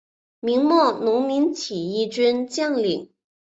[0.39, 3.11] 明末农民起义军将领。